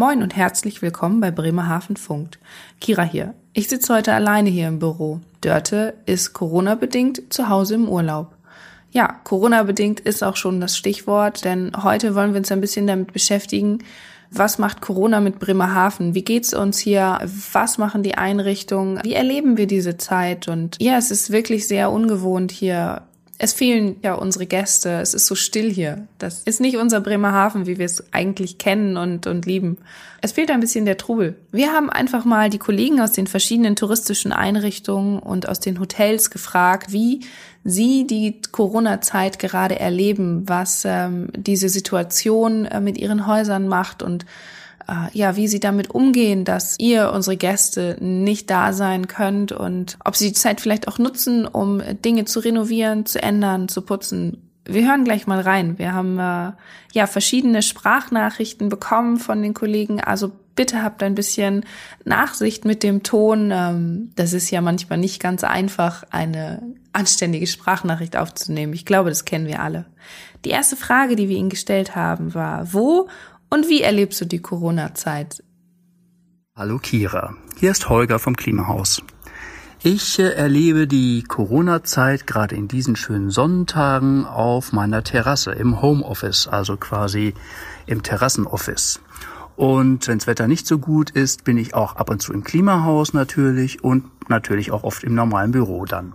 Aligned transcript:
Moin 0.00 0.22
und 0.22 0.36
herzlich 0.36 0.80
willkommen 0.80 1.20
bei 1.20 1.32
Bremerhaven 1.32 1.96
Funkt. 1.96 2.38
Kira 2.80 3.02
hier. 3.02 3.34
Ich 3.52 3.66
sitze 3.68 3.92
heute 3.92 4.12
alleine 4.12 4.48
hier 4.48 4.68
im 4.68 4.78
Büro. 4.78 5.18
Dörte 5.40 5.94
ist 6.06 6.34
Corona-bedingt 6.34 7.32
zu 7.34 7.48
Hause 7.48 7.74
im 7.74 7.88
Urlaub. 7.88 8.36
Ja, 8.92 9.18
Corona-bedingt 9.24 9.98
ist 9.98 10.22
auch 10.22 10.36
schon 10.36 10.60
das 10.60 10.76
Stichwort, 10.78 11.44
denn 11.44 11.72
heute 11.82 12.14
wollen 12.14 12.32
wir 12.32 12.38
uns 12.38 12.52
ein 12.52 12.60
bisschen 12.60 12.86
damit 12.86 13.12
beschäftigen, 13.12 13.78
was 14.30 14.60
macht 14.60 14.82
Corona 14.82 15.18
mit 15.18 15.40
Bremerhaven? 15.40 16.14
Wie 16.14 16.22
geht's 16.22 16.54
uns 16.54 16.78
hier? 16.78 17.18
Was 17.50 17.76
machen 17.76 18.04
die 18.04 18.14
Einrichtungen? 18.14 19.00
Wie 19.02 19.14
erleben 19.14 19.56
wir 19.56 19.66
diese 19.66 19.96
Zeit? 19.96 20.46
Und 20.46 20.76
ja, 20.80 20.96
es 20.96 21.10
ist 21.10 21.32
wirklich 21.32 21.66
sehr 21.66 21.90
ungewohnt 21.90 22.52
hier 22.52 23.02
es 23.40 23.52
fehlen 23.52 23.96
ja 24.02 24.14
unsere 24.14 24.46
Gäste. 24.46 25.00
Es 25.00 25.14
ist 25.14 25.26
so 25.26 25.36
still 25.36 25.72
hier. 25.72 26.08
Das 26.18 26.42
ist 26.42 26.60
nicht 26.60 26.76
unser 26.76 27.00
Bremerhaven, 27.00 27.66
wie 27.66 27.78
wir 27.78 27.86
es 27.86 28.12
eigentlich 28.12 28.58
kennen 28.58 28.96
und, 28.96 29.28
und 29.28 29.46
lieben. 29.46 29.78
Es 30.20 30.32
fehlt 30.32 30.50
ein 30.50 30.58
bisschen 30.58 30.84
der 30.84 30.96
Trubel. 30.96 31.36
Wir 31.52 31.72
haben 31.72 31.88
einfach 31.88 32.24
mal 32.24 32.50
die 32.50 32.58
Kollegen 32.58 33.00
aus 33.00 33.12
den 33.12 33.28
verschiedenen 33.28 33.76
touristischen 33.76 34.32
Einrichtungen 34.32 35.20
und 35.20 35.48
aus 35.48 35.60
den 35.60 35.78
Hotels 35.78 36.30
gefragt, 36.30 36.92
wie 36.92 37.20
sie 37.62 38.08
die 38.08 38.40
Corona-Zeit 38.50 39.38
gerade 39.38 39.78
erleben, 39.78 40.48
was 40.48 40.84
ähm, 40.84 41.28
diese 41.36 41.68
Situation 41.68 42.64
äh, 42.64 42.80
mit 42.80 42.98
ihren 42.98 43.28
Häusern 43.28 43.68
macht 43.68 44.02
und 44.02 44.26
äh, 44.88 45.16
ja, 45.16 45.36
wie 45.36 45.48
sie 45.48 45.60
damit 45.60 45.90
umgehen, 45.90 46.44
dass 46.44 46.76
ihr, 46.78 47.12
unsere 47.12 47.36
Gäste, 47.36 47.96
nicht 48.00 48.50
da 48.50 48.72
sein 48.72 49.06
könnt 49.06 49.52
und 49.52 49.98
ob 50.04 50.16
sie 50.16 50.28
die 50.28 50.34
Zeit 50.34 50.60
vielleicht 50.60 50.88
auch 50.88 50.98
nutzen, 50.98 51.46
um 51.46 51.82
Dinge 52.04 52.24
zu 52.24 52.40
renovieren, 52.40 53.06
zu 53.06 53.22
ändern, 53.22 53.68
zu 53.68 53.82
putzen. 53.82 54.50
Wir 54.64 54.86
hören 54.88 55.04
gleich 55.04 55.26
mal 55.26 55.40
rein. 55.40 55.78
Wir 55.78 55.94
haben 55.94 56.18
äh, 56.18 56.52
ja 56.92 57.06
verschiedene 57.06 57.62
Sprachnachrichten 57.62 58.68
bekommen 58.68 59.18
von 59.18 59.40
den 59.40 59.54
Kollegen. 59.54 60.00
Also 60.00 60.32
bitte 60.56 60.82
habt 60.82 61.02
ein 61.02 61.14
bisschen 61.14 61.64
Nachsicht 62.04 62.64
mit 62.64 62.82
dem 62.82 63.02
Ton. 63.02 63.50
Ähm, 63.50 64.10
das 64.16 64.32
ist 64.32 64.50
ja 64.50 64.60
manchmal 64.60 64.98
nicht 64.98 65.20
ganz 65.20 65.44
einfach, 65.44 66.04
eine 66.10 66.62
anständige 66.92 67.46
Sprachnachricht 67.46 68.16
aufzunehmen. 68.16 68.72
Ich 68.72 68.84
glaube, 68.84 69.08
das 69.08 69.24
kennen 69.24 69.46
wir 69.46 69.62
alle. 69.62 69.86
Die 70.44 70.50
erste 70.50 70.76
Frage, 70.76 71.16
die 71.16 71.28
wir 71.28 71.36
Ihnen 71.36 71.48
gestellt 71.48 71.96
haben, 71.96 72.34
war, 72.34 72.72
wo 72.72 73.08
und 73.50 73.68
wie 73.68 73.82
erlebst 73.82 74.20
du 74.20 74.24
die 74.24 74.40
Corona-Zeit? 74.40 75.42
Hallo 76.54 76.78
Kira, 76.78 77.34
hier 77.58 77.70
ist 77.70 77.88
Holger 77.88 78.18
vom 78.18 78.36
Klimahaus. 78.36 79.02
Ich 79.82 80.18
äh, 80.18 80.32
erlebe 80.32 80.88
die 80.88 81.22
Corona-Zeit 81.22 82.26
gerade 82.26 82.56
in 82.56 82.66
diesen 82.66 82.96
schönen 82.96 83.30
Sonnentagen 83.30 84.26
auf 84.26 84.72
meiner 84.72 85.04
Terrasse 85.04 85.52
im 85.52 85.80
Homeoffice, 85.80 86.48
also 86.48 86.76
quasi 86.76 87.32
im 87.86 88.02
Terrassenoffice. 88.02 89.00
Und 89.54 90.08
wenns 90.08 90.26
Wetter 90.26 90.48
nicht 90.48 90.66
so 90.66 90.78
gut 90.78 91.10
ist, 91.10 91.44
bin 91.44 91.58
ich 91.58 91.74
auch 91.74 91.94
ab 91.96 92.10
und 92.10 92.20
zu 92.20 92.32
im 92.32 92.42
Klimahaus 92.42 93.12
natürlich 93.12 93.84
und 93.84 94.04
natürlich 94.28 94.72
auch 94.72 94.82
oft 94.82 95.04
im 95.04 95.14
normalen 95.14 95.52
Büro 95.52 95.84
dann. 95.84 96.12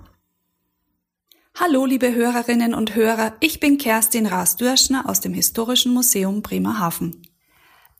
Hallo, 1.55 1.85
liebe 1.85 2.15
Hörerinnen 2.15 2.73
und 2.73 2.95
Hörer, 2.95 3.35
ich 3.39 3.59
bin 3.59 3.77
Kerstin 3.77 4.25
Raas-Dürschner 4.25 5.07
aus 5.07 5.19
dem 5.19 5.35
Historischen 5.35 5.93
Museum 5.93 6.41
Bremerhaven. 6.41 7.27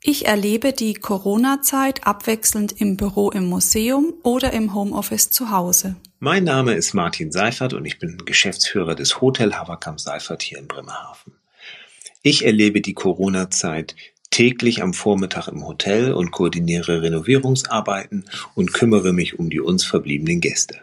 Ich 0.01 0.25
erlebe 0.25 0.73
die 0.73 0.95
Corona-Zeit 0.95 2.07
abwechselnd 2.07 2.81
im 2.81 2.97
Büro 2.97 3.29
im 3.29 3.45
Museum 3.45 4.15
oder 4.23 4.53
im 4.53 4.73
Homeoffice 4.73 5.29
zu 5.29 5.51
Hause. 5.51 5.95
Mein 6.17 6.45
Name 6.45 6.73
ist 6.73 6.95
Martin 6.95 7.31
Seifert 7.31 7.73
und 7.73 7.85
ich 7.85 7.99
bin 7.99 8.17
Geschäftsführer 8.25 8.95
des 8.95 9.21
Hotel 9.21 9.53
Haverkamp 9.53 9.99
Seifert 9.99 10.41
hier 10.41 10.57
in 10.57 10.67
Bremerhaven. 10.67 11.33
Ich 12.23 12.43
erlebe 12.45 12.81
die 12.81 12.95
Corona-Zeit 12.95 13.95
täglich 14.31 14.81
am 14.81 14.95
Vormittag 14.95 15.47
im 15.47 15.67
Hotel 15.67 16.13
und 16.13 16.31
koordiniere 16.31 17.03
Renovierungsarbeiten 17.03 18.25
und 18.55 18.73
kümmere 18.73 19.13
mich 19.13 19.37
um 19.37 19.51
die 19.51 19.61
uns 19.61 19.85
verbliebenen 19.85 20.41
Gäste. 20.41 20.81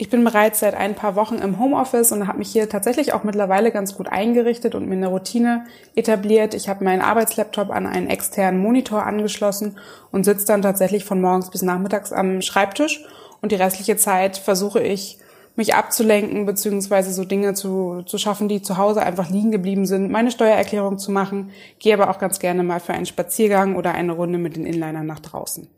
Ich 0.00 0.08
bin 0.08 0.24
bereits 0.24 0.60
seit 0.60 0.74
ein 0.74 0.94
paar 0.94 1.14
Wochen 1.14 1.34
im 1.34 1.58
Homeoffice 1.58 2.10
und 2.10 2.26
habe 2.26 2.38
mich 2.38 2.50
hier 2.50 2.70
tatsächlich 2.70 3.12
auch 3.12 3.22
mittlerweile 3.22 3.70
ganz 3.70 3.98
gut 3.98 4.08
eingerichtet 4.08 4.74
und 4.74 4.88
mir 4.88 4.94
eine 4.94 5.08
Routine 5.08 5.66
etabliert. 5.94 6.54
Ich 6.54 6.70
habe 6.70 6.84
meinen 6.84 7.02
Arbeitslaptop 7.02 7.68
an 7.68 7.86
einen 7.86 8.08
externen 8.08 8.62
Monitor 8.62 9.04
angeschlossen 9.04 9.76
und 10.10 10.24
sitze 10.24 10.46
dann 10.46 10.62
tatsächlich 10.62 11.04
von 11.04 11.20
morgens 11.20 11.50
bis 11.50 11.60
nachmittags 11.60 12.14
am 12.14 12.40
Schreibtisch. 12.40 13.04
Und 13.42 13.52
die 13.52 13.56
restliche 13.56 13.98
Zeit 13.98 14.38
versuche 14.38 14.80
ich, 14.80 15.18
mich 15.54 15.74
abzulenken, 15.74 16.46
beziehungsweise 16.46 17.12
so 17.12 17.26
Dinge 17.26 17.52
zu, 17.52 18.00
zu 18.06 18.16
schaffen, 18.16 18.48
die 18.48 18.62
zu 18.62 18.78
Hause 18.78 19.02
einfach 19.02 19.28
liegen 19.28 19.50
geblieben 19.50 19.84
sind, 19.84 20.10
meine 20.10 20.30
Steuererklärung 20.30 20.96
zu 20.96 21.12
machen, 21.12 21.50
gehe 21.78 21.92
aber 21.92 22.08
auch 22.08 22.18
ganz 22.18 22.38
gerne 22.38 22.62
mal 22.62 22.80
für 22.80 22.94
einen 22.94 23.04
Spaziergang 23.04 23.76
oder 23.76 23.92
eine 23.92 24.12
Runde 24.12 24.38
mit 24.38 24.56
den 24.56 24.64
Inlinern 24.64 25.04
nach 25.04 25.20
draußen. 25.20 25.68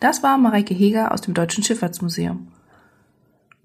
Das 0.00 0.24
war 0.24 0.38
Mareike 0.38 0.74
Heger 0.74 1.12
aus 1.12 1.20
dem 1.20 1.34
Deutschen 1.34 1.62
Schifffahrtsmuseum. 1.62 2.48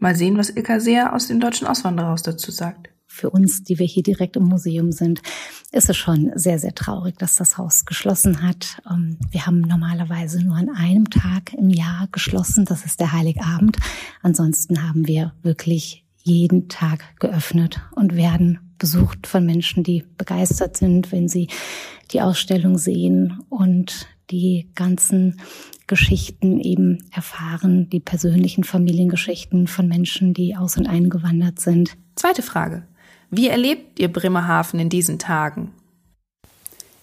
Mal 0.05 0.15
sehen, 0.15 0.37
was 0.37 0.51
Ilka 0.51 0.79
Seer 0.79 1.15
aus 1.15 1.29
dem 1.29 1.39
Deutschen 1.39 1.65
Auswanderhaus 1.65 2.21
dazu 2.21 2.51
sagt. 2.51 2.89
Für 3.07 3.31
uns, 3.31 3.63
die 3.63 3.79
wir 3.79 3.87
hier 3.87 4.03
direkt 4.03 4.35
im 4.35 4.43
Museum 4.43 4.91
sind, 4.91 5.23
ist 5.71 5.89
es 5.89 5.97
schon 5.97 6.31
sehr, 6.35 6.59
sehr 6.59 6.75
traurig, 6.75 7.17
dass 7.17 7.37
das 7.37 7.57
Haus 7.57 7.85
geschlossen 7.85 8.43
hat. 8.43 8.83
Ähm, 8.87 9.17
wir 9.31 9.47
haben 9.47 9.61
normalerweise 9.61 10.43
nur 10.43 10.57
an 10.57 10.69
einem 10.69 11.09
Tag 11.09 11.53
im 11.53 11.71
Jahr 11.71 12.07
geschlossen, 12.11 12.65
das 12.65 12.85
ist 12.85 12.99
der 12.99 13.13
Heiligabend. 13.13 13.77
Ansonsten 14.21 14.87
haben 14.87 15.07
wir 15.07 15.33
wirklich 15.41 16.05
jeden 16.21 16.69
Tag 16.69 17.03
geöffnet 17.19 17.81
und 17.95 18.15
werden 18.15 18.59
besucht 18.77 19.25
von 19.25 19.43
Menschen, 19.43 19.83
die 19.83 20.05
begeistert 20.19 20.77
sind, 20.77 21.11
wenn 21.11 21.27
sie 21.27 21.47
die 22.11 22.21
Ausstellung 22.21 22.77
sehen 22.77 23.39
und 23.49 24.05
die 24.31 24.69
ganzen 24.75 25.39
Geschichten 25.87 26.59
eben 26.59 27.09
erfahren, 27.13 27.89
die 27.89 27.99
persönlichen 27.99 28.63
Familiengeschichten 28.63 29.67
von 29.67 29.87
Menschen, 29.87 30.33
die 30.33 30.55
aus 30.55 30.77
und 30.77 30.87
eingewandert 30.87 31.59
sind. 31.59 31.95
Zweite 32.15 32.41
Frage. 32.41 32.83
Wie 33.29 33.49
erlebt 33.49 33.99
ihr 33.99 34.11
Bremerhaven 34.11 34.79
in 34.79 34.89
diesen 34.89 35.19
Tagen? 35.19 35.71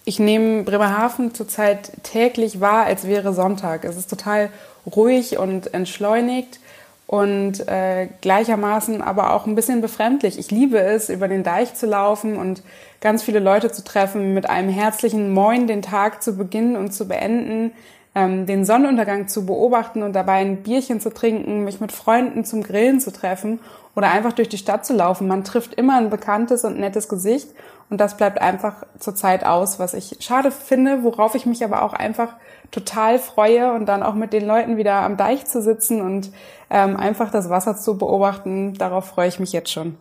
Ich 0.05 0.19
nehme 0.19 0.63
Bremerhaven 0.63 1.33
zurzeit 1.33 1.91
täglich 2.03 2.59
wahr, 2.59 2.85
als 2.85 3.07
wäre 3.07 3.33
Sonntag. 3.33 3.85
Es 3.85 3.95
ist 3.95 4.09
total 4.09 4.49
ruhig 4.85 5.37
und 5.37 5.73
entschleunigt 5.73 6.59
und 7.07 7.67
äh, 7.67 8.07
gleichermaßen 8.21 9.01
aber 9.01 9.33
auch 9.33 9.45
ein 9.45 9.55
bisschen 9.55 9.81
befremdlich. 9.81 10.39
Ich 10.39 10.51
liebe 10.51 10.79
es, 10.79 11.09
über 11.09 11.27
den 11.27 11.43
Deich 11.43 11.75
zu 11.75 11.85
laufen 11.85 12.37
und 12.37 12.63
ganz 13.01 13.23
viele 13.23 13.39
Leute 13.39 13.71
zu 13.71 13.83
treffen, 13.83 14.33
mit 14.33 14.49
einem 14.49 14.69
herzlichen 14.69 15.33
Moin 15.33 15.67
den 15.67 15.81
Tag 15.81 16.23
zu 16.23 16.37
beginnen 16.37 16.75
und 16.75 16.93
zu 16.93 17.07
beenden, 17.07 17.71
ähm, 18.15 18.45
den 18.45 18.65
Sonnenuntergang 18.65 19.27
zu 19.27 19.45
beobachten 19.45 20.03
und 20.03 20.13
dabei 20.13 20.35
ein 20.35 20.63
Bierchen 20.63 21.01
zu 21.01 21.09
trinken, 21.09 21.63
mich 21.63 21.81
mit 21.81 21.91
Freunden 21.91 22.45
zum 22.45 22.63
Grillen 22.63 22.99
zu 22.99 23.11
treffen 23.11 23.59
oder 23.95 24.11
einfach 24.11 24.33
durch 24.33 24.49
die 24.49 24.57
Stadt 24.57 24.85
zu 24.85 24.93
laufen. 24.93 25.27
Man 25.27 25.43
trifft 25.43 25.75
immer 25.75 25.97
ein 25.97 26.09
bekanntes 26.09 26.63
und 26.63 26.79
nettes 26.79 27.09
Gesicht 27.09 27.49
und 27.89 27.99
das 27.99 28.17
bleibt 28.17 28.41
einfach 28.41 28.83
zur 28.99 29.15
Zeit 29.15 29.45
aus, 29.45 29.79
was 29.79 29.93
ich 29.93 30.17
schade 30.19 30.51
finde, 30.51 31.03
worauf 31.03 31.35
ich 31.35 31.45
mich 31.45 31.63
aber 31.63 31.83
auch 31.83 31.93
einfach 31.93 32.35
total 32.71 33.19
freue 33.19 33.73
und 33.73 33.85
dann 33.85 34.03
auch 34.03 34.15
mit 34.15 34.33
den 34.33 34.45
Leuten 34.45 34.77
wieder 34.77 34.95
am 34.95 35.15
Deich 35.17 35.45
zu 35.45 35.61
sitzen 35.61 36.01
und 36.01 36.31
ähm, 36.69 36.97
einfach 36.97 37.31
das 37.31 37.49
Wasser 37.49 37.77
zu 37.77 37.97
beobachten. 37.97 38.73
Darauf 38.73 39.05
freue 39.05 39.29
ich 39.29 39.39
mich 39.39 39.53
jetzt 39.53 39.71
schon. 39.71 39.95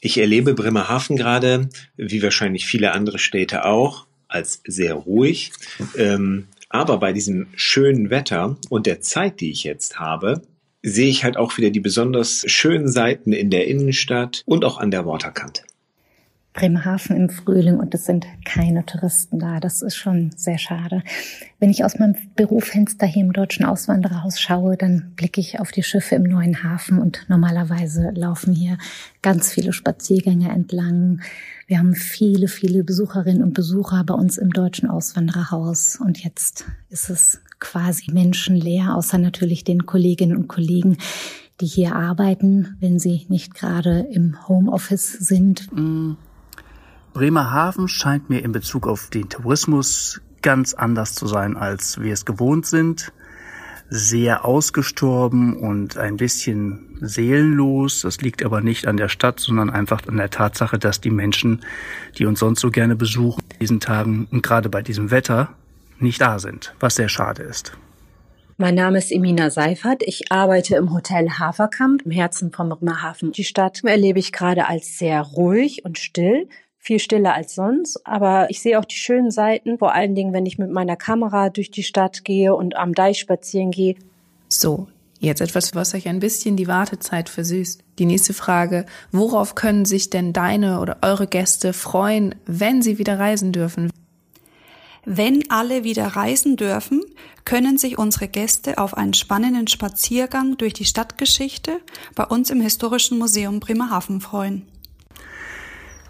Ich 0.00 0.18
erlebe 0.18 0.54
Bremerhaven 0.54 1.16
gerade, 1.16 1.68
wie 1.96 2.22
wahrscheinlich 2.22 2.66
viele 2.66 2.92
andere 2.92 3.18
Städte 3.18 3.64
auch, 3.64 4.06
als 4.28 4.60
sehr 4.66 4.94
ruhig. 4.94 5.52
Ähm, 5.96 6.48
aber 6.68 6.98
bei 6.98 7.12
diesem 7.12 7.46
schönen 7.54 8.10
Wetter 8.10 8.56
und 8.68 8.86
der 8.86 9.00
Zeit, 9.00 9.40
die 9.40 9.50
ich 9.50 9.64
jetzt 9.64 9.98
habe, 9.98 10.42
sehe 10.82 11.08
ich 11.08 11.24
halt 11.24 11.36
auch 11.36 11.56
wieder 11.56 11.70
die 11.70 11.80
besonders 11.80 12.44
schönen 12.46 12.92
Seiten 12.92 13.32
in 13.32 13.48
der 13.48 13.66
Innenstadt 13.66 14.42
und 14.44 14.64
auch 14.64 14.78
an 14.78 14.90
der 14.90 15.06
Waterkante. 15.06 15.62
Bremerhaven 16.54 17.16
im 17.16 17.30
Frühling 17.30 17.78
und 17.80 17.92
es 17.94 18.04
sind 18.06 18.26
keine 18.44 18.86
Touristen 18.86 19.40
da. 19.40 19.58
Das 19.58 19.82
ist 19.82 19.96
schon 19.96 20.30
sehr 20.36 20.56
schade. 20.56 21.02
Wenn 21.58 21.68
ich 21.68 21.84
aus 21.84 21.98
meinem 21.98 22.14
Bürofenster 22.36 23.06
hier 23.06 23.24
im 23.24 23.32
Deutschen 23.32 23.66
Auswandererhaus 23.66 24.40
schaue, 24.40 24.76
dann 24.76 25.12
blicke 25.16 25.40
ich 25.40 25.58
auf 25.58 25.72
die 25.72 25.82
Schiffe 25.82 26.14
im 26.14 26.22
neuen 26.22 26.62
Hafen 26.62 27.00
und 27.00 27.26
normalerweise 27.28 28.12
laufen 28.14 28.54
hier 28.54 28.78
ganz 29.20 29.50
viele 29.50 29.72
Spaziergänge 29.72 30.48
entlang. 30.48 31.20
Wir 31.66 31.78
haben 31.78 31.94
viele, 31.94 32.46
viele 32.46 32.84
Besucherinnen 32.84 33.42
und 33.42 33.52
Besucher 33.52 34.04
bei 34.04 34.14
uns 34.14 34.38
im 34.38 34.50
Deutschen 34.50 34.88
Auswandererhaus 34.88 35.98
und 36.00 36.22
jetzt 36.22 36.66
ist 36.88 37.10
es 37.10 37.40
quasi 37.58 38.12
menschenleer, 38.12 38.94
außer 38.94 39.18
natürlich 39.18 39.64
den 39.64 39.86
Kolleginnen 39.86 40.36
und 40.36 40.46
Kollegen, 40.46 40.98
die 41.60 41.66
hier 41.66 41.96
arbeiten, 41.96 42.76
wenn 42.78 43.00
sie 43.00 43.26
nicht 43.28 43.54
gerade 43.54 44.00
im 44.00 44.46
Homeoffice 44.48 45.12
sind. 45.12 45.68
Mm. 45.72 46.16
Bremerhaven 47.14 47.86
scheint 47.86 48.28
mir 48.28 48.44
in 48.44 48.50
Bezug 48.50 48.88
auf 48.88 49.08
den 49.08 49.28
Tourismus 49.28 50.20
ganz 50.42 50.74
anders 50.74 51.14
zu 51.14 51.28
sein, 51.28 51.56
als 51.56 52.00
wir 52.00 52.12
es 52.12 52.24
gewohnt 52.24 52.66
sind. 52.66 53.12
Sehr 53.88 54.44
ausgestorben 54.44 55.56
und 55.56 55.96
ein 55.96 56.16
bisschen 56.16 56.98
seelenlos. 57.00 58.00
Das 58.00 58.20
liegt 58.20 58.44
aber 58.44 58.62
nicht 58.62 58.88
an 58.88 58.96
der 58.96 59.08
Stadt, 59.08 59.38
sondern 59.38 59.70
einfach 59.70 60.06
an 60.08 60.16
der 60.16 60.30
Tatsache, 60.30 60.76
dass 60.76 61.00
die 61.00 61.10
Menschen, 61.10 61.64
die 62.18 62.26
uns 62.26 62.40
sonst 62.40 62.60
so 62.60 62.70
gerne 62.72 62.96
besuchen, 62.96 63.44
diesen 63.60 63.78
Tagen 63.78 64.26
und 64.32 64.42
gerade 64.42 64.68
bei 64.68 64.82
diesem 64.82 65.12
Wetter 65.12 65.50
nicht 66.00 66.20
da 66.20 66.40
sind, 66.40 66.74
was 66.80 66.96
sehr 66.96 67.08
schade 67.08 67.44
ist. 67.44 67.78
Mein 68.56 68.74
Name 68.74 68.98
ist 68.98 69.12
Emina 69.12 69.50
Seifert. 69.50 70.02
Ich 70.04 70.32
arbeite 70.32 70.76
im 70.76 70.92
Hotel 70.92 71.28
Haferkamp 71.28 72.02
im 72.02 72.10
Herzen 72.10 72.52
vom 72.52 72.68
Bremerhaven. 72.68 73.32
Die 73.32 73.44
Stadt 73.44 73.84
erlebe 73.84 74.18
ich 74.18 74.32
gerade 74.32 74.68
als 74.68 74.98
sehr 74.98 75.22
ruhig 75.22 75.84
und 75.84 75.98
still 75.98 76.48
viel 76.84 76.98
stiller 76.98 77.34
als 77.34 77.54
sonst. 77.54 78.06
Aber 78.06 78.48
ich 78.50 78.60
sehe 78.60 78.78
auch 78.78 78.84
die 78.84 78.96
schönen 78.96 79.30
Seiten, 79.30 79.78
vor 79.78 79.92
allen 79.94 80.14
Dingen, 80.14 80.32
wenn 80.32 80.46
ich 80.46 80.58
mit 80.58 80.70
meiner 80.70 80.96
Kamera 80.96 81.48
durch 81.48 81.70
die 81.70 81.82
Stadt 81.82 82.24
gehe 82.24 82.54
und 82.54 82.76
am 82.76 82.94
Deich 82.94 83.18
spazieren 83.18 83.70
gehe. 83.70 83.96
So, 84.48 84.86
jetzt 85.18 85.40
etwas, 85.40 85.74
was 85.74 85.94
euch 85.94 86.06
ein 86.06 86.20
bisschen 86.20 86.56
die 86.56 86.68
Wartezeit 86.68 87.30
versüßt. 87.30 87.82
Die 87.98 88.04
nächste 88.04 88.34
Frage, 88.34 88.84
worauf 89.10 89.54
können 89.54 89.86
sich 89.86 90.10
denn 90.10 90.32
deine 90.34 90.80
oder 90.80 90.98
eure 91.00 91.26
Gäste 91.26 91.72
freuen, 91.72 92.34
wenn 92.44 92.82
sie 92.82 92.98
wieder 92.98 93.18
reisen 93.18 93.52
dürfen? 93.52 93.90
Wenn 95.06 95.50
alle 95.50 95.84
wieder 95.84 96.06
reisen 96.06 96.56
dürfen, 96.56 97.02
können 97.44 97.76
sich 97.76 97.98
unsere 97.98 98.28
Gäste 98.28 98.78
auf 98.78 98.96
einen 98.96 99.12
spannenden 99.12 99.68
Spaziergang 99.68 100.56
durch 100.56 100.72
die 100.72 100.86
Stadtgeschichte 100.86 101.78
bei 102.14 102.24
uns 102.24 102.50
im 102.50 102.60
Historischen 102.60 103.18
Museum 103.18 103.60
Bremerhaven 103.60 104.20
freuen. 104.20 104.66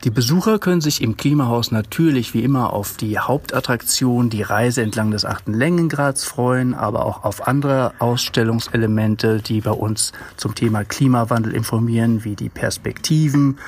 Die 0.04 0.10
Besucher 0.10 0.58
können 0.58 0.82
sich 0.82 1.00
im 1.00 1.16
Klimahaus 1.16 1.70
natürlich 1.70 2.34
wie 2.34 2.44
immer 2.44 2.74
auf 2.74 2.98
die 2.98 3.18
Hauptattraktion, 3.18 4.28
die 4.28 4.42
Reise 4.42 4.82
entlang 4.82 5.10
des 5.10 5.24
achten 5.24 5.54
Längengrads 5.54 6.26
freuen, 6.26 6.74
aber 6.74 7.06
auch 7.06 7.24
auf 7.24 7.48
andere 7.48 7.94
Ausstellungselemente, 8.00 9.40
die 9.40 9.62
bei 9.62 9.70
uns 9.70 10.12
zum 10.36 10.54
Thema 10.54 10.84
Klimawandel 10.84 11.54
informieren, 11.54 12.22
wie 12.22 12.36
die 12.36 12.50
Perspektiven 12.50 13.58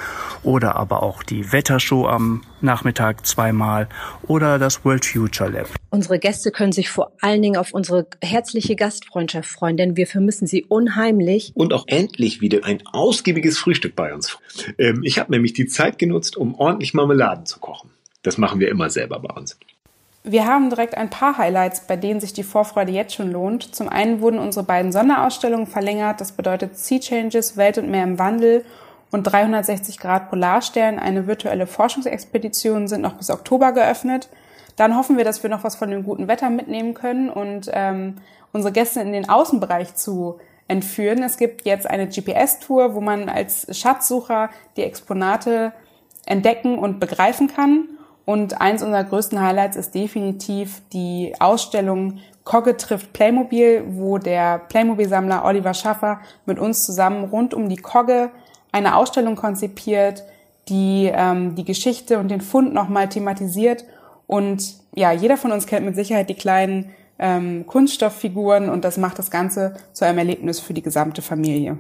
oder 0.42 0.76
aber 0.76 1.02
auch 1.02 1.22
die 1.22 1.52
Wettershow 1.52 2.06
am 2.06 2.42
Nachmittag 2.60 3.26
zweimal 3.26 3.88
oder 4.26 4.58
das 4.58 4.84
World 4.84 5.04
Future 5.04 5.50
Lab. 5.50 5.68
Unsere 5.90 6.18
Gäste 6.18 6.50
können 6.50 6.72
sich 6.72 6.88
vor 6.88 7.12
allen 7.20 7.42
Dingen 7.42 7.56
auf 7.56 7.72
unsere 7.72 8.06
herzliche 8.22 8.76
Gastfreundschaft 8.76 9.48
freuen, 9.48 9.76
denn 9.76 9.96
wir 9.96 10.06
vermissen 10.06 10.46
sie 10.46 10.64
unheimlich. 10.64 11.52
Und 11.54 11.72
auch 11.72 11.84
endlich 11.86 12.40
wieder 12.40 12.64
ein 12.64 12.82
ausgiebiges 12.86 13.58
Frühstück 13.58 13.96
bei 13.96 14.12
uns. 14.14 14.38
Ähm, 14.78 15.02
ich 15.02 15.18
habe 15.18 15.32
nämlich 15.32 15.52
die 15.52 15.66
Zeit 15.66 15.98
genutzt, 15.98 16.36
um 16.36 16.54
ordentlich 16.54 16.94
Marmeladen 16.94 17.46
zu 17.46 17.58
kochen. 17.60 17.90
Das 18.22 18.38
machen 18.38 18.60
wir 18.60 18.68
immer 18.68 18.90
selber 18.90 19.20
bei 19.20 19.34
uns. 19.34 19.56
Wir 20.28 20.44
haben 20.44 20.70
direkt 20.70 20.96
ein 20.96 21.08
paar 21.08 21.38
Highlights, 21.38 21.86
bei 21.86 21.94
denen 21.94 22.18
sich 22.18 22.32
die 22.32 22.42
Vorfreude 22.42 22.90
jetzt 22.90 23.14
schon 23.14 23.30
lohnt. 23.30 23.76
Zum 23.76 23.88
einen 23.88 24.20
wurden 24.20 24.40
unsere 24.40 24.66
beiden 24.66 24.90
Sonderausstellungen 24.90 25.68
verlängert. 25.68 26.20
Das 26.20 26.32
bedeutet 26.32 26.76
Sea 26.76 26.98
Changes, 26.98 27.56
Welt 27.56 27.78
und 27.78 27.88
Meer 27.88 28.02
im 28.02 28.18
Wandel 28.18 28.64
und 29.10 29.22
360 29.24 29.98
Grad 29.98 30.30
Polarstern, 30.30 30.98
eine 30.98 31.26
virtuelle 31.26 31.66
Forschungsexpedition, 31.66 32.88
sind 32.88 33.02
noch 33.02 33.14
bis 33.14 33.30
Oktober 33.30 33.72
geöffnet. 33.72 34.28
Dann 34.76 34.96
hoffen 34.96 35.16
wir, 35.16 35.24
dass 35.24 35.42
wir 35.42 35.50
noch 35.50 35.64
was 35.64 35.76
von 35.76 35.90
dem 35.90 36.04
guten 36.04 36.28
Wetter 36.28 36.50
mitnehmen 36.50 36.94
können 36.94 37.30
und 37.30 37.70
ähm, 37.72 38.16
unsere 38.52 38.72
Gäste 38.72 39.00
in 39.00 39.12
den 39.12 39.28
Außenbereich 39.28 39.94
zu 39.94 40.38
entführen. 40.68 41.22
Es 41.22 41.36
gibt 41.36 41.64
jetzt 41.64 41.88
eine 41.88 42.08
GPS-Tour, 42.08 42.94
wo 42.94 43.00
man 43.00 43.28
als 43.28 43.66
Schatzsucher 43.78 44.50
die 44.76 44.82
Exponate 44.82 45.72
entdecken 46.26 46.78
und 46.78 47.00
begreifen 47.00 47.48
kann. 47.48 47.88
Und 48.24 48.60
eins 48.60 48.82
unserer 48.82 49.04
größten 49.04 49.40
Highlights 49.40 49.76
ist 49.76 49.94
definitiv 49.94 50.82
die 50.92 51.34
Ausstellung 51.38 52.20
Kogge 52.46 52.76
trifft 52.76 53.12
Playmobil, 53.12 53.84
wo 53.88 54.18
der 54.18 54.58
Playmobil-Sammler 54.58 55.44
Oliver 55.44 55.74
Schaffer 55.74 56.20
mit 56.46 56.60
uns 56.60 56.86
zusammen 56.86 57.24
rund 57.24 57.54
um 57.54 57.68
die 57.68 57.76
Kogge 57.76 58.30
eine 58.72 58.96
Ausstellung 58.96 59.36
konzipiert, 59.36 60.24
die 60.68 61.10
ähm, 61.12 61.54
die 61.54 61.64
Geschichte 61.64 62.18
und 62.18 62.28
den 62.28 62.40
Fund 62.40 62.74
nochmal 62.74 63.08
thematisiert 63.08 63.84
und 64.26 64.74
ja, 64.94 65.12
jeder 65.12 65.36
von 65.36 65.52
uns 65.52 65.66
kennt 65.66 65.86
mit 65.86 65.94
Sicherheit 65.94 66.28
die 66.28 66.34
kleinen 66.34 66.90
ähm, 67.18 67.66
Kunststofffiguren 67.66 68.68
und 68.68 68.84
das 68.84 68.98
macht 68.98 69.18
das 69.18 69.30
Ganze 69.30 69.76
zu 69.92 70.04
einem 70.04 70.18
Erlebnis 70.18 70.60
für 70.60 70.74
die 70.74 70.82
gesamte 70.82 71.22
Familie. 71.22 71.78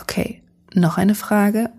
Okay, 0.00 0.42
noch 0.74 0.98
eine 0.98 1.14
Frage. 1.14 1.70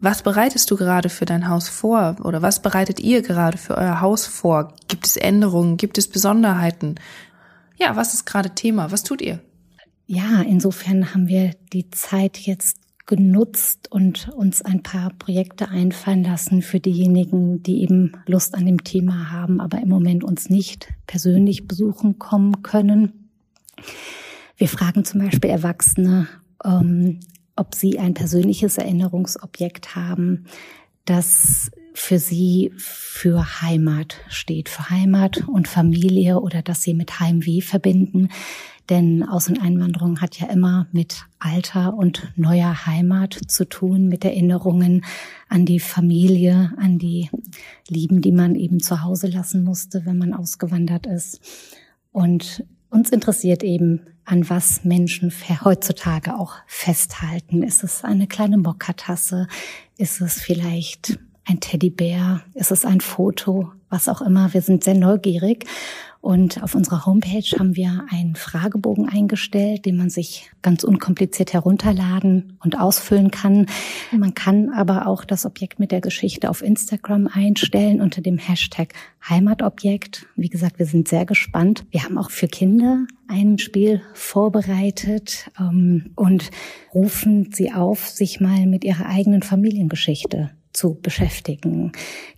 Was 0.00 0.22
bereitest 0.22 0.70
du 0.70 0.76
gerade 0.76 1.08
für 1.08 1.24
dein 1.24 1.48
Haus 1.48 1.68
vor 1.68 2.16
oder 2.22 2.40
was 2.40 2.62
bereitet 2.62 3.00
ihr 3.00 3.22
gerade 3.22 3.58
für 3.58 3.76
euer 3.76 4.00
Haus 4.00 4.26
vor? 4.26 4.74
Gibt 4.86 5.06
es 5.06 5.16
Änderungen? 5.16 5.76
Gibt 5.76 5.98
es 5.98 6.08
Besonderheiten? 6.08 6.96
Ja, 7.76 7.96
was 7.96 8.14
ist 8.14 8.24
gerade 8.24 8.50
Thema? 8.50 8.92
Was 8.92 9.02
tut 9.02 9.20
ihr? 9.20 9.40
Ja, 10.06 10.40
insofern 10.42 11.12
haben 11.14 11.26
wir 11.26 11.52
die 11.72 11.90
Zeit 11.90 12.38
jetzt 12.38 12.77
genutzt 13.08 13.90
und 13.90 14.28
uns 14.28 14.62
ein 14.62 14.82
paar 14.82 15.10
Projekte 15.18 15.68
einfallen 15.70 16.22
lassen 16.22 16.60
für 16.62 16.78
diejenigen, 16.78 17.62
die 17.62 17.82
eben 17.82 18.12
Lust 18.26 18.54
an 18.54 18.66
dem 18.66 18.84
Thema 18.84 19.32
haben, 19.32 19.60
aber 19.60 19.80
im 19.80 19.88
Moment 19.88 20.22
uns 20.22 20.50
nicht 20.50 20.88
persönlich 21.06 21.66
besuchen 21.66 22.18
kommen 22.18 22.62
können. 22.62 23.30
Wir 24.58 24.68
fragen 24.68 25.04
zum 25.04 25.22
Beispiel 25.22 25.50
Erwachsene, 25.50 26.28
ähm, 26.62 27.20
ob 27.56 27.74
sie 27.74 27.98
ein 27.98 28.12
persönliches 28.12 28.76
Erinnerungsobjekt 28.76 29.96
haben, 29.96 30.44
das 31.06 31.70
für 31.94 32.18
sie 32.18 32.72
für 32.76 33.62
Heimat 33.62 34.16
steht, 34.28 34.68
für 34.68 34.90
Heimat 34.90 35.48
und 35.48 35.66
Familie 35.66 36.40
oder 36.40 36.60
dass 36.60 36.82
sie 36.82 36.92
mit 36.92 37.20
Heimweh 37.20 37.62
verbinden. 37.62 38.28
Denn 38.88 39.22
Aus- 39.22 39.48
und 39.48 39.60
Einwanderung 39.60 40.20
hat 40.20 40.38
ja 40.40 40.48
immer 40.48 40.86
mit 40.92 41.24
alter 41.38 41.94
und 41.94 42.32
neuer 42.36 42.86
Heimat 42.86 43.38
zu 43.46 43.68
tun, 43.68 44.08
mit 44.08 44.24
Erinnerungen 44.24 45.04
an 45.48 45.66
die 45.66 45.80
Familie, 45.80 46.72
an 46.78 46.98
die 46.98 47.28
Lieben, 47.88 48.22
die 48.22 48.32
man 48.32 48.54
eben 48.54 48.80
zu 48.80 49.02
Hause 49.02 49.26
lassen 49.26 49.62
musste, 49.62 50.06
wenn 50.06 50.16
man 50.16 50.32
ausgewandert 50.32 51.06
ist. 51.06 51.40
Und 52.12 52.64
uns 52.90 53.10
interessiert 53.10 53.62
eben, 53.62 54.00
an 54.24 54.48
was 54.50 54.84
Menschen 54.84 55.32
heutzutage 55.64 56.38
auch 56.38 56.54
festhalten. 56.66 57.62
Ist 57.62 57.82
es 57.82 58.04
eine 58.04 58.26
kleine 58.26 58.58
Mokka-Tasse? 58.58 59.48
Ist 59.96 60.20
es 60.20 60.34
vielleicht 60.34 61.18
ein 61.46 61.60
Teddybär? 61.60 62.42
Ist 62.52 62.70
es 62.70 62.84
ein 62.84 63.00
Foto? 63.00 63.72
Was 63.88 64.06
auch 64.06 64.20
immer. 64.20 64.52
Wir 64.52 64.60
sind 64.60 64.84
sehr 64.84 64.94
neugierig 64.94 65.64
und 66.20 66.62
auf 66.62 66.74
unserer 66.74 67.06
Homepage 67.06 67.56
haben 67.58 67.76
wir 67.76 68.04
einen 68.10 68.34
Fragebogen 68.34 69.08
eingestellt, 69.08 69.86
den 69.86 69.96
man 69.96 70.10
sich 70.10 70.50
ganz 70.62 70.82
unkompliziert 70.82 71.52
herunterladen 71.52 72.58
und 72.62 72.78
ausfüllen 72.78 73.30
kann. 73.30 73.66
Man 74.10 74.34
kann 74.34 74.70
aber 74.70 75.06
auch 75.06 75.24
das 75.24 75.46
Objekt 75.46 75.78
mit 75.78 75.92
der 75.92 76.00
Geschichte 76.00 76.50
auf 76.50 76.62
Instagram 76.62 77.28
einstellen 77.28 78.00
unter 78.00 78.20
dem 78.20 78.38
Hashtag 78.38 78.94
Heimatobjekt. 79.28 80.26
Wie 80.34 80.48
gesagt, 80.48 80.80
wir 80.80 80.86
sind 80.86 81.06
sehr 81.06 81.24
gespannt. 81.24 81.84
Wir 81.90 82.02
haben 82.02 82.18
auch 82.18 82.30
für 82.30 82.48
Kinder 82.48 83.06
ein 83.28 83.58
Spiel 83.58 84.02
vorbereitet 84.12 85.50
ähm, 85.60 86.10
und 86.16 86.50
rufen 86.92 87.50
sie 87.52 87.72
auf, 87.72 88.08
sich 88.08 88.40
mal 88.40 88.66
mit 88.66 88.84
ihrer 88.84 89.06
eigenen 89.06 89.42
Familiengeschichte 89.42 90.50
zu 90.72 90.94
beschäftigen, 90.94 91.92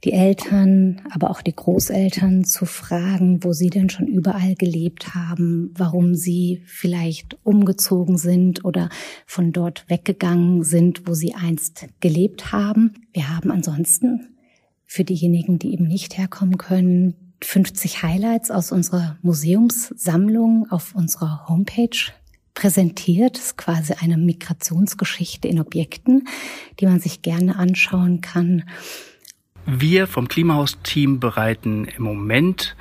die 0.05 0.13
Eltern, 0.13 1.03
aber 1.11 1.31
auch 1.31 1.43
die 1.43 1.55
Großeltern 1.55 2.45
zu 2.45 2.65
fragen, 2.67 3.43
wo 3.45 3.53
sie 3.53 3.71
denn 3.71 3.91
schon 3.91 4.07
überall 4.07 4.55
gelebt 4.55 5.15
haben, 5.15 5.73
warum 5.77 6.15
sie 6.15 6.63
vielleicht 6.65 7.39
umgezogen 7.45 8.19
sind 8.19 8.65
oder 8.65 8.89
von 9.27 9.53
dort 9.53 9.85
weggegangen 9.89 10.63
sind, 10.65 11.07
wo 11.07 11.15
sie 11.15 11.35
einst 11.35 11.87
gelebt 12.01 12.53
haben. 12.53 12.95
Wir 13.13 13.35
haben 13.35 13.51
ansonsten 13.51 14.37
für 14.87 15.05
diejenigen, 15.05 15.59
die 15.59 15.73
eben 15.73 15.87
nicht 15.87 16.19
herkommen 16.19 16.59
können, 16.59 17.15
50 17.43 18.03
Highlights 18.03 18.51
aus 18.51 18.71
unserer 18.73 19.19
Museumssammlung 19.23 20.67
auf 20.71 20.95
unserer 20.95 21.49
Homepage 21.49 22.13
präsentiert. 22.61 23.37
Das 23.37 23.47
ist 23.47 23.57
quasi 23.57 23.95
eine 24.01 24.19
Migrationsgeschichte 24.19 25.49
in 25.49 25.61
Objekten, 25.61 26.29
die 26.79 26.87
man 26.87 27.01
sich 27.01 27.23
gerne 27.23 27.57
anschauen 27.57 28.21
kann. 28.21 28.65
Wir 29.67 30.07
vom 30.07 30.29
Klimahaus-Team 30.29 31.21
bereiten 31.21 31.87
im 31.87 32.03
Moment 32.03 32.77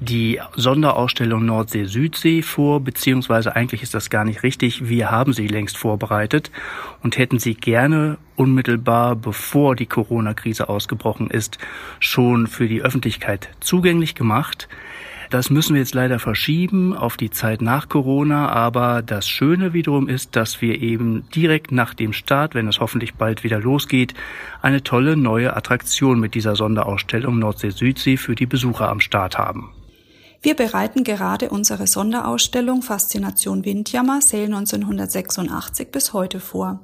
die 0.00 0.40
Sonderausstellung 0.56 1.44
Nordsee-Südsee 1.44 2.42
vor, 2.42 2.80
beziehungsweise 2.80 3.54
eigentlich 3.54 3.82
ist 3.82 3.94
das 3.94 4.08
gar 4.08 4.24
nicht 4.24 4.42
richtig. 4.42 4.88
Wir 4.88 5.10
haben 5.10 5.34
sie 5.34 5.46
längst 5.46 5.76
vorbereitet 5.76 6.50
und 7.02 7.18
hätten 7.18 7.38
sie 7.38 7.54
gerne 7.54 8.16
unmittelbar, 8.34 9.14
bevor 9.14 9.76
die 9.76 9.86
Corona-Krise 9.86 10.68
ausgebrochen 10.70 11.28
ist, 11.28 11.58
schon 12.00 12.46
für 12.46 12.66
die 12.66 12.80
Öffentlichkeit 12.80 13.50
zugänglich 13.60 14.14
gemacht. 14.14 14.68
Das 15.30 15.48
müssen 15.48 15.74
wir 15.74 15.80
jetzt 15.80 15.94
leider 15.94 16.18
verschieben 16.18 16.92
auf 16.92 17.16
die 17.16 17.30
Zeit 17.30 17.62
nach 17.62 17.88
Corona, 17.88 18.48
aber 18.48 19.00
das 19.00 19.28
Schöne 19.28 19.72
wiederum 19.72 20.08
ist, 20.08 20.34
dass 20.34 20.60
wir 20.60 20.82
eben 20.82 21.24
direkt 21.32 21.70
nach 21.70 21.94
dem 21.94 22.12
Start, 22.12 22.56
wenn 22.56 22.66
es 22.66 22.80
hoffentlich 22.80 23.14
bald 23.14 23.44
wieder 23.44 23.60
losgeht, 23.60 24.12
eine 24.60 24.82
tolle 24.82 25.16
neue 25.16 25.56
Attraktion 25.56 26.18
mit 26.18 26.34
dieser 26.34 26.56
Sonderausstellung 26.56 27.38
Nordsee-Südsee 27.38 28.16
für 28.16 28.34
die 28.34 28.46
Besucher 28.46 28.88
am 28.88 28.98
Start 28.98 29.38
haben. 29.38 29.70
Wir 30.42 30.56
bereiten 30.56 31.04
gerade 31.04 31.50
unsere 31.50 31.86
Sonderausstellung 31.86 32.82
Faszination 32.82 33.64
Windjammer 33.64 34.20
Sale 34.22 34.46
1986 34.46 35.92
bis 35.92 36.12
heute 36.12 36.40
vor. 36.40 36.80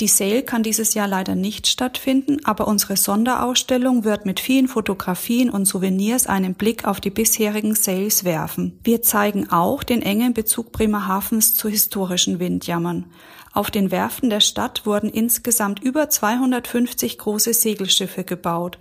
Die 0.00 0.08
Sale 0.08 0.42
kann 0.42 0.62
dieses 0.62 0.94
Jahr 0.94 1.08
leider 1.08 1.34
nicht 1.34 1.66
stattfinden, 1.66 2.38
aber 2.44 2.68
unsere 2.68 2.96
Sonderausstellung 2.96 4.04
wird 4.04 4.24
mit 4.24 4.40
vielen 4.40 4.66
Fotografien 4.66 5.50
und 5.50 5.66
Souvenirs 5.66 6.26
einen 6.26 6.54
Blick 6.54 6.86
auf 6.86 7.00
die 7.00 7.10
bisherigen 7.10 7.74
Sales 7.74 8.24
werfen. 8.24 8.78
Wir 8.82 9.02
zeigen 9.02 9.50
auch 9.50 9.82
den 9.82 10.00
engen 10.00 10.32
Bezug 10.32 10.72
Bremerhavens 10.72 11.54
zu 11.54 11.68
historischen 11.68 12.38
Windjammern. 12.38 13.06
Auf 13.52 13.70
den 13.70 13.90
Werften 13.90 14.30
der 14.30 14.40
Stadt 14.40 14.86
wurden 14.86 15.10
insgesamt 15.10 15.82
über 15.82 16.08
250 16.08 17.18
große 17.18 17.52
Segelschiffe 17.52 18.24
gebaut. 18.24 18.78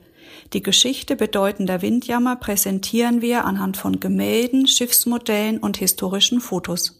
Die 0.54 0.64
Geschichte 0.64 1.16
bedeutender 1.16 1.82
Windjammer 1.82 2.36
präsentieren 2.36 3.22
wir 3.22 3.46
anhand 3.46 3.78
von 3.78 4.00
Gemälden, 4.00 4.68
Schiffsmodellen 4.68 5.58
und 5.58 5.78
historischen 5.78 6.40
Fotos. 6.40 6.99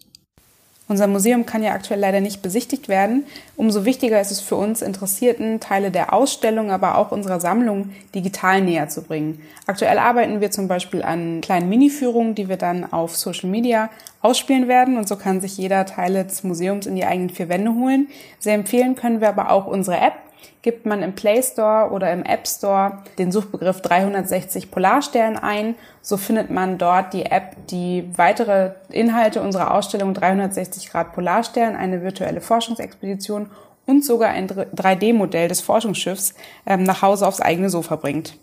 Unser 0.90 1.06
Museum 1.06 1.46
kann 1.46 1.62
ja 1.62 1.74
aktuell 1.74 2.00
leider 2.00 2.20
nicht 2.20 2.42
besichtigt 2.42 2.90
werden. 2.90 3.24
Umso 3.56 3.86
wichtiger 3.86 4.20
ist 4.20 4.32
es 4.32 4.42
für 4.42 4.56
uns 4.56 4.82
Interessierten, 4.82 5.60
Teile 5.60 5.92
der 5.92 6.14
Ausstellung, 6.14 6.72
aber 6.72 6.98
auch 6.98 7.12
unserer 7.12 7.40
Sammlung 7.40 7.92
digital 8.16 8.62
näher 8.64 8.90
zu 8.90 9.04
bringen. 9.04 9.40
Aktuell 9.68 10.00
arbeiten 10.00 10.42
wir 10.42 10.50
zum 10.50 10.68
Beispiel 10.68 11.04
an 11.04 11.42
kleinen 11.42 11.70
Mini-Führungen, 11.70 12.34
die 12.34 12.50
wir 12.50 12.58
dann 12.58 12.92
auf 12.92 13.16
Social 13.16 13.52
Media 13.52 13.92
ausspielen 14.24 14.68
werden 14.68 14.98
und 14.98 15.08
so 15.08 15.16
kann 15.16 15.42
sich 15.42 15.58
jeder 15.58 15.86
Teile 15.86 16.26
des 16.26 16.44
Museums 16.44 16.88
in 16.88 16.96
die 16.96 17.06
eigenen 17.06 17.30
vier 17.30 17.50
Wände 17.50 17.72
holen. 17.76 18.08
Sehr 18.40 18.56
empfehlen 18.56 18.96
können 18.96 19.22
wir 19.22 19.30
aber 19.30 19.52
auch 19.52 19.68
unsere 19.68 19.98
App, 19.98 20.16
gibt 20.62 20.86
man 20.86 21.02
im 21.02 21.14
Play 21.14 21.42
Store 21.42 21.92
oder 21.92 22.12
im 22.12 22.24
App 22.24 22.48
Store 22.48 23.00
den 23.18 23.32
Suchbegriff 23.32 23.82
360 23.82 24.72
Polarstern 24.72 25.38
ein. 25.38 25.76
So 26.02 26.18
findet 26.18 26.50
man 26.50 26.78
dort 26.78 27.14
die 27.14 27.26
App, 27.26 27.56
die 27.68 28.10
weitere 28.16 28.72
Inhalte 28.90 29.42
unserer 29.42 29.74
Ausstellung 29.74 30.14
360 30.14 30.90
Grad 30.90 31.14
Polarstern, 31.14 31.76
eine 31.76 32.02
virtuelle 32.04 32.42
Forschungsexpedition 32.42 33.50
und 33.86 34.06
sogar 34.06 34.30
ein 34.30 34.48
3D-Modell 34.48 35.48
des 35.48 35.62
Forschungsschiffs 35.62 36.36
ähm, 36.66 36.84
nach 36.84 37.02
Hause 37.02 37.28
aufs 37.28 37.42
eigene 37.42 37.70
Sofa 37.70 37.96
bringt. 37.96 38.38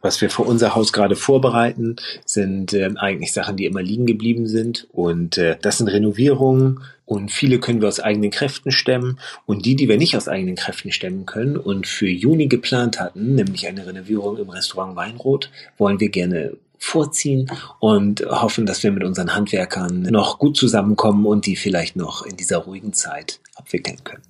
Was 0.00 0.20
wir 0.20 0.30
für 0.30 0.42
unser 0.42 0.74
Haus 0.74 0.92
gerade 0.92 1.16
vorbereiten, 1.16 1.96
sind 2.24 2.72
äh, 2.72 2.90
eigentlich 2.96 3.32
Sachen, 3.32 3.56
die 3.56 3.66
immer 3.66 3.82
liegen 3.82 4.06
geblieben 4.06 4.46
sind. 4.46 4.86
Und 4.92 5.38
äh, 5.38 5.56
das 5.60 5.78
sind 5.78 5.88
Renovierungen 5.88 6.80
und 7.04 7.32
viele 7.32 7.58
können 7.58 7.80
wir 7.80 7.88
aus 7.88 8.00
eigenen 8.00 8.30
Kräften 8.30 8.70
stemmen. 8.70 9.18
Und 9.46 9.64
die, 9.64 9.76
die 9.76 9.88
wir 9.88 9.96
nicht 9.96 10.16
aus 10.16 10.28
eigenen 10.28 10.56
Kräften 10.56 10.92
stemmen 10.92 11.24
können 11.24 11.56
und 11.56 11.86
für 11.86 12.08
Juni 12.08 12.48
geplant 12.48 13.00
hatten, 13.00 13.34
nämlich 13.34 13.66
eine 13.66 13.86
Renovierung 13.86 14.36
im 14.36 14.50
Restaurant 14.50 14.94
Weinrot, 14.94 15.50
wollen 15.78 16.00
wir 16.00 16.10
gerne 16.10 16.52
vorziehen 16.78 17.50
und 17.80 18.24
hoffen, 18.26 18.66
dass 18.66 18.82
wir 18.82 18.92
mit 18.92 19.04
unseren 19.04 19.34
Handwerkern 19.34 20.02
noch 20.02 20.38
gut 20.38 20.56
zusammenkommen 20.56 21.26
und 21.26 21.46
die 21.46 21.56
vielleicht 21.56 21.96
noch 21.96 22.24
in 22.24 22.36
dieser 22.36 22.58
ruhigen 22.58 22.92
Zeit 22.92 23.40
abwickeln 23.56 24.04
können. 24.04 24.22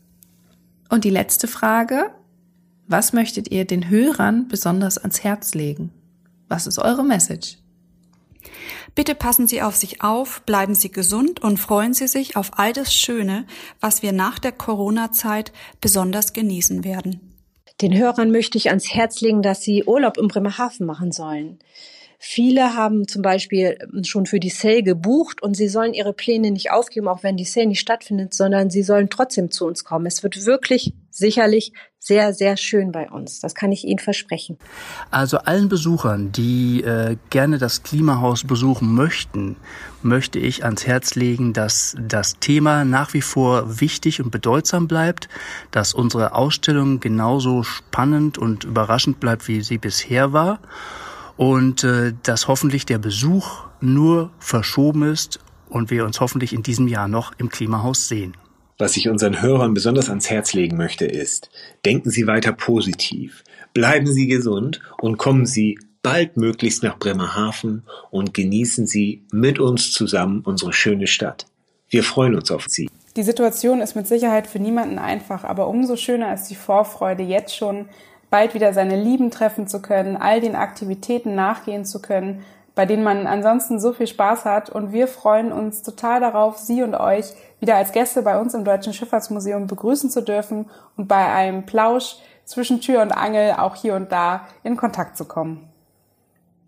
Und 0.88 1.04
die 1.04 1.10
letzte 1.10 1.48
Frage, 1.48 2.10
was 2.88 3.12
möchtet 3.12 3.50
ihr 3.50 3.64
den 3.64 3.88
Hörern 3.88 4.48
besonders 4.48 4.98
ans 4.98 5.22
Herz 5.22 5.54
legen? 5.54 5.92
Was 6.48 6.66
ist 6.66 6.78
eure 6.78 7.04
Message? 7.04 7.58
Bitte 8.94 9.14
passen 9.14 9.46
Sie 9.46 9.62
auf 9.62 9.76
sich 9.76 10.02
auf, 10.02 10.42
bleiben 10.42 10.74
Sie 10.74 10.90
gesund 10.90 11.40
und 11.40 11.58
freuen 11.58 11.94
Sie 11.94 12.08
sich 12.08 12.36
auf 12.36 12.58
all 12.58 12.72
das 12.72 12.92
Schöne, 12.92 13.46
was 13.80 14.02
wir 14.02 14.12
nach 14.12 14.38
der 14.38 14.52
Corona-Zeit 14.52 15.52
besonders 15.80 16.32
genießen 16.32 16.82
werden. 16.82 17.20
Den 17.80 17.96
Hörern 17.96 18.32
möchte 18.32 18.58
ich 18.58 18.70
ans 18.70 18.92
Herz 18.92 19.20
legen, 19.20 19.42
dass 19.42 19.62
sie 19.62 19.84
Urlaub 19.84 20.18
in 20.18 20.26
Bremerhaven 20.26 20.84
machen 20.84 21.12
sollen. 21.12 21.60
Viele 22.18 22.74
haben 22.74 23.06
zum 23.06 23.22
Beispiel 23.22 23.78
schon 24.02 24.26
für 24.26 24.40
die 24.40 24.48
Sale 24.48 24.82
gebucht 24.82 25.40
und 25.40 25.54
sie 25.54 25.68
sollen 25.68 25.94
ihre 25.94 26.12
Pläne 26.12 26.50
nicht 26.50 26.72
aufgeben, 26.72 27.06
auch 27.06 27.22
wenn 27.22 27.36
die 27.36 27.44
Sale 27.44 27.68
nicht 27.68 27.78
stattfindet, 27.78 28.34
sondern 28.34 28.70
sie 28.70 28.82
sollen 28.82 29.08
trotzdem 29.08 29.52
zu 29.52 29.66
uns 29.66 29.84
kommen. 29.84 30.06
Es 30.06 30.24
wird 30.24 30.44
wirklich 30.44 30.94
sicherlich 31.18 31.72
sehr, 31.98 32.32
sehr 32.32 32.56
schön 32.56 32.92
bei 32.92 33.10
uns. 33.10 33.40
Das 33.40 33.54
kann 33.54 33.72
ich 33.72 33.84
Ihnen 33.84 33.98
versprechen. 33.98 34.56
Also 35.10 35.38
allen 35.38 35.68
Besuchern, 35.68 36.32
die 36.32 36.82
äh, 36.82 37.16
gerne 37.28 37.58
das 37.58 37.82
Klimahaus 37.82 38.44
besuchen 38.44 38.94
möchten, 38.94 39.56
möchte 40.02 40.38
ich 40.38 40.64
ans 40.64 40.86
Herz 40.86 41.16
legen, 41.16 41.52
dass 41.52 41.96
das 42.00 42.38
Thema 42.38 42.84
nach 42.84 43.12
wie 43.14 43.20
vor 43.20 43.80
wichtig 43.80 44.22
und 44.22 44.30
bedeutsam 44.30 44.88
bleibt, 44.88 45.28
dass 45.70 45.92
unsere 45.92 46.34
Ausstellung 46.34 47.00
genauso 47.00 47.62
spannend 47.62 48.38
und 48.38 48.64
überraschend 48.64 49.20
bleibt, 49.20 49.48
wie 49.48 49.60
sie 49.60 49.78
bisher 49.78 50.32
war 50.32 50.60
und 51.36 51.84
äh, 51.84 52.14
dass 52.22 52.48
hoffentlich 52.48 52.86
der 52.86 52.98
Besuch 52.98 53.64
nur 53.80 54.30
verschoben 54.38 55.02
ist 55.02 55.40
und 55.68 55.90
wir 55.90 56.04
uns 56.04 56.20
hoffentlich 56.20 56.52
in 56.52 56.62
diesem 56.62 56.88
Jahr 56.88 57.08
noch 57.08 57.32
im 57.38 57.48
Klimahaus 57.48 58.08
sehen. 58.08 58.34
Was 58.80 58.96
ich 58.96 59.08
unseren 59.08 59.42
Hörern 59.42 59.74
besonders 59.74 60.08
ans 60.08 60.30
Herz 60.30 60.52
legen 60.52 60.76
möchte, 60.76 61.04
ist, 61.04 61.50
denken 61.84 62.10
Sie 62.10 62.28
weiter 62.28 62.52
positiv, 62.52 63.42
bleiben 63.74 64.06
Sie 64.06 64.28
gesund 64.28 64.80
und 65.00 65.18
kommen 65.18 65.46
Sie 65.46 65.80
baldmöglichst 66.02 66.84
nach 66.84 66.96
Bremerhaven 66.96 67.82
und 68.12 68.34
genießen 68.34 68.86
Sie 68.86 69.24
mit 69.32 69.58
uns 69.58 69.90
zusammen 69.90 70.42
unsere 70.44 70.72
schöne 70.72 71.08
Stadt. 71.08 71.46
Wir 71.88 72.04
freuen 72.04 72.36
uns 72.36 72.52
auf 72.52 72.66
Sie. 72.68 72.88
Die 73.16 73.24
Situation 73.24 73.80
ist 73.80 73.96
mit 73.96 74.06
Sicherheit 74.06 74.46
für 74.46 74.60
niemanden 74.60 75.00
einfach, 75.00 75.42
aber 75.42 75.66
umso 75.66 75.96
schöner 75.96 76.32
ist 76.32 76.44
die 76.44 76.54
Vorfreude 76.54 77.24
jetzt 77.24 77.56
schon, 77.56 77.88
bald 78.30 78.54
wieder 78.54 78.72
seine 78.72 79.02
Lieben 79.02 79.32
treffen 79.32 79.66
zu 79.66 79.82
können, 79.82 80.16
all 80.16 80.40
den 80.40 80.54
Aktivitäten 80.54 81.34
nachgehen 81.34 81.84
zu 81.84 82.00
können, 82.00 82.44
bei 82.78 82.86
denen 82.86 83.02
man 83.02 83.26
ansonsten 83.26 83.80
so 83.80 83.92
viel 83.92 84.06
Spaß 84.06 84.44
hat. 84.44 84.70
Und 84.70 84.92
wir 84.92 85.08
freuen 85.08 85.50
uns 85.50 85.82
total 85.82 86.20
darauf, 86.20 86.58
Sie 86.58 86.84
und 86.84 86.94
euch 86.94 87.32
wieder 87.58 87.74
als 87.74 87.90
Gäste 87.90 88.22
bei 88.22 88.40
uns 88.40 88.54
im 88.54 88.64
Deutschen 88.64 88.92
Schifffahrtsmuseum 88.92 89.66
begrüßen 89.66 90.10
zu 90.10 90.22
dürfen 90.22 90.70
und 90.96 91.08
bei 91.08 91.26
einem 91.26 91.66
Plausch 91.66 92.18
zwischen 92.44 92.80
Tür 92.80 93.02
und 93.02 93.10
Angel 93.10 93.54
auch 93.58 93.74
hier 93.74 93.96
und 93.96 94.12
da 94.12 94.42
in 94.62 94.76
Kontakt 94.76 95.16
zu 95.16 95.24
kommen. 95.24 95.68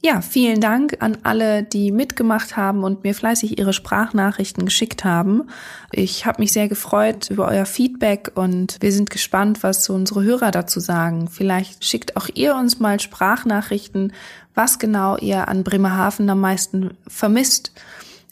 Ja, 0.03 0.23
vielen 0.23 0.63
Dank 0.63 0.97
an 1.01 1.19
alle, 1.25 1.63
die 1.63 1.93
mitgemacht 1.93 2.57
haben 2.57 2.85
und 2.85 3.05
mir 3.05 3.15
fleißig 3.15 3.59
ihre 3.59 3.75
Sprachnachrichten 3.75 4.65
geschickt 4.65 5.05
haben. 5.05 5.51
Ich 5.93 6.25
habe 6.25 6.41
mich 6.41 6.53
sehr 6.53 6.69
gefreut 6.69 7.29
über 7.29 7.49
euer 7.49 7.67
Feedback 7.67 8.33
und 8.35 8.79
wir 8.81 8.93
sind 8.93 9.11
gespannt, 9.11 9.63
was 9.63 9.85
so 9.85 9.93
unsere 9.93 10.23
Hörer 10.23 10.53
dazu 10.53 10.81
sagen. 10.81 11.29
Vielleicht 11.29 11.85
schickt 11.85 12.17
auch 12.17 12.29
ihr 12.33 12.55
uns 12.55 12.81
mal 12.81 12.99
Sprachnachrichten, 12.99 14.15
was 14.55 14.79
genau 14.79 15.19
ihr 15.19 15.49
an 15.49 15.65
Bremerhaven 15.65 16.31
am 16.31 16.41
meisten 16.41 16.97
vermisst 17.07 17.73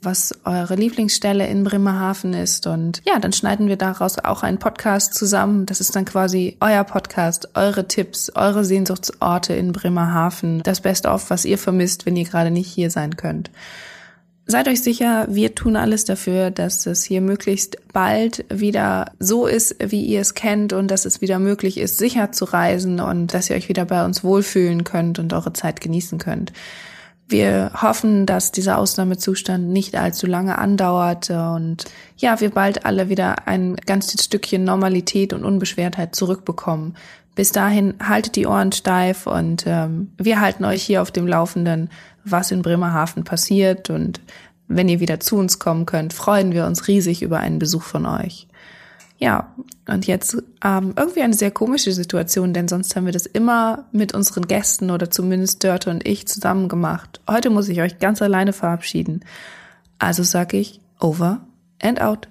was 0.03 0.35
eure 0.45 0.75
Lieblingsstelle 0.75 1.47
in 1.47 1.65
Bremerhaven 1.65 2.35
ist. 2.35 2.67
Und 2.67 3.03
ja, 3.07 3.19
dann 3.19 3.33
schneiden 3.33 3.69
wir 3.69 3.77
daraus 3.77 4.19
auch 4.19 4.43
einen 4.43 4.59
Podcast 4.59 5.15
zusammen. 5.15 5.67
Das 5.67 5.81
ist 5.81 5.95
dann 5.97 6.05
quasi 6.05 6.57
euer 6.61 6.85
Podcast, 6.85 7.51
eure 7.55 7.89
Tipps, 7.89 8.31
eure 8.35 8.65
Sehnsuchtsorte 8.65 9.55
in 9.55 9.73
Bremerhaven. 9.73 10.63
Das 10.63 10.81
Beste 10.81 11.11
auf, 11.11 11.31
was 11.31 11.45
ihr 11.45 11.59
vermisst, 11.59 12.07
wenn 12.07 12.17
ihr 12.17 12.25
gerade 12.25 12.51
nicht 12.51 12.71
hier 12.71 12.91
sein 12.91 13.17
könnt. 13.17 13.51
Seid 14.51 14.67
euch 14.67 14.83
sicher, 14.83 15.27
wir 15.29 15.55
tun 15.55 15.77
alles 15.77 16.07
dafür, 16.07 16.51
dass 16.51 16.87
es 16.87 17.05
hier 17.05 17.21
möglichst 17.21 17.77
bald 17.93 18.47
wieder 18.49 19.13
so 19.19 19.47
ist, 19.47 19.77
wie 19.79 20.03
ihr 20.07 20.23
es 20.23 20.33
kennt 20.33 20.73
und 20.73 20.91
dass 20.91 21.05
es 21.05 21.21
wieder 21.21 21.39
möglich 21.39 21.77
ist, 21.77 21.99
sicher 21.99 22.33
zu 22.33 22.47
reisen 22.47 22.99
und 22.99 23.35
dass 23.35 23.51
ihr 23.51 23.57
euch 23.57 23.69
wieder 23.69 23.85
bei 23.85 24.03
uns 24.07 24.25
wohlfühlen 24.25 24.85
könnt 24.85 25.19
und 25.19 25.35
eure 25.35 25.53
Zeit 25.53 25.83
genießen 25.83 26.19
könnt. 26.19 26.55
Wir 27.29 27.73
hoffen, 27.75 28.25
dass 28.25 28.53
dieser 28.53 28.79
Ausnahmezustand 28.79 29.69
nicht 29.69 29.95
allzu 29.97 30.27
lange 30.27 30.57
andauert 30.57 31.29
und 31.29 31.85
ja, 32.17 32.41
wir 32.41 32.51
bald 32.51 32.87
alle 32.87 33.11
wieder 33.11 33.47
ein 33.47 33.77
ganzes 33.77 34.25
Stückchen 34.25 34.65
Normalität 34.65 35.35
und 35.35 35.45
Unbeschwertheit 35.45 36.15
zurückbekommen. 36.15 36.97
Bis 37.35 37.53
dahin 37.53 37.95
haltet 38.03 38.35
die 38.35 38.47
Ohren 38.47 38.73
steif 38.73 39.27
und 39.27 39.65
ähm, 39.67 40.11
wir 40.17 40.41
halten 40.41 40.65
euch 40.65 40.83
hier 40.83 41.03
auf 41.03 41.11
dem 41.11 41.27
Laufenden, 41.27 41.91
was 42.25 42.51
in 42.51 42.63
Bremerhaven 42.63 43.25
passiert 43.25 43.91
und 43.91 44.21
wenn 44.67 44.89
ihr 44.89 45.01
wieder 45.01 45.21
zu 45.21 45.37
uns 45.37 45.59
kommen 45.59 45.87
könnt, 45.87 46.15
freuen 46.15 46.53
wir 46.53 46.67
uns 46.67 46.89
riesig 46.89 47.23
über 47.23 47.41
einen 47.41 47.59
Besuch 47.59 47.83
von 47.83 48.07
euch. 48.07 48.49
Ja, 49.21 49.53
und 49.89 50.07
jetzt 50.07 50.37
ähm, 50.65 50.95
irgendwie 50.97 51.23
eine 51.23 51.35
sehr 51.35 51.51
komische 51.51 51.93
Situation, 51.93 52.55
denn 52.55 52.69
sonst 52.69 52.95
haben 52.95 53.05
wir 53.05 53.13
das 53.13 53.27
immer 53.27 53.87
mit 53.91 54.15
unseren 54.15 54.47
Gästen 54.47 54.91
oder 54.91 55.11
zumindest 55.11 55.65
Dörte 55.65 55.91
und 55.91 56.07
ich 56.07 56.29
zusammen 56.29 56.69
gemacht. 56.69 57.21
Heute 57.29 57.51
muss 57.51 57.69
ich 57.69 57.81
euch 57.81 57.99
ganz 57.99 58.23
alleine 58.23 58.53
verabschieden. 58.53 59.25
Also 59.99 60.23
sag 60.23 60.55
ich 60.55 60.81
over 61.01 61.41
and 61.83 62.01
out. 62.01 62.29